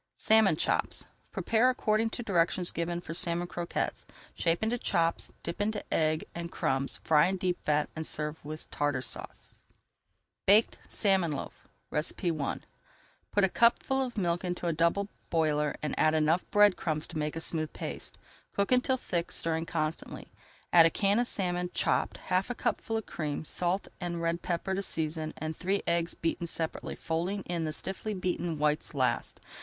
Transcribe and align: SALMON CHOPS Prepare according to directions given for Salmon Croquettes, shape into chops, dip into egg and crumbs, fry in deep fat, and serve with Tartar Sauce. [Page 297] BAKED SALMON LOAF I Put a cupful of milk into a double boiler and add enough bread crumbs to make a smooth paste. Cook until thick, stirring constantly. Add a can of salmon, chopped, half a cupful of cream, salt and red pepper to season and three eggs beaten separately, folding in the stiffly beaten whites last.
SALMON 0.17 0.55
CHOPS 0.55 1.05
Prepare 1.31 1.69
according 1.69 2.09
to 2.09 2.23
directions 2.23 2.71
given 2.71 3.01
for 3.01 3.13
Salmon 3.13 3.45
Croquettes, 3.45 4.07
shape 4.33 4.63
into 4.63 4.79
chops, 4.79 5.31
dip 5.43 5.61
into 5.61 5.83
egg 5.93 6.25
and 6.33 6.51
crumbs, 6.51 6.99
fry 7.03 7.27
in 7.27 7.37
deep 7.37 7.61
fat, 7.63 7.87
and 7.95 8.03
serve 8.03 8.43
with 8.43 8.71
Tartar 8.71 9.03
Sauce. 9.03 9.57
[Page 10.47 10.65
297] 10.89 11.31
BAKED 11.31 11.31
SALMON 11.31 11.31
LOAF 11.33 12.63
I 12.63 12.65
Put 13.31 13.43
a 13.43 13.49
cupful 13.49 14.01
of 14.01 14.17
milk 14.17 14.43
into 14.43 14.65
a 14.65 14.73
double 14.73 15.07
boiler 15.29 15.75
and 15.83 15.93
add 15.99 16.15
enough 16.15 16.49
bread 16.49 16.75
crumbs 16.77 17.05
to 17.09 17.19
make 17.19 17.35
a 17.35 17.39
smooth 17.39 17.71
paste. 17.71 18.17
Cook 18.55 18.71
until 18.71 18.97
thick, 18.97 19.31
stirring 19.31 19.67
constantly. 19.67 20.31
Add 20.73 20.87
a 20.87 20.89
can 20.89 21.19
of 21.19 21.27
salmon, 21.27 21.69
chopped, 21.75 22.17
half 22.17 22.49
a 22.49 22.55
cupful 22.55 22.97
of 22.97 23.05
cream, 23.05 23.45
salt 23.45 23.87
and 23.99 24.19
red 24.19 24.41
pepper 24.41 24.73
to 24.73 24.81
season 24.81 25.35
and 25.37 25.55
three 25.55 25.83
eggs 25.85 26.15
beaten 26.15 26.47
separately, 26.47 26.95
folding 26.95 27.43
in 27.43 27.65
the 27.65 27.71
stiffly 27.71 28.15
beaten 28.15 28.57
whites 28.57 28.95
last. 28.95 29.39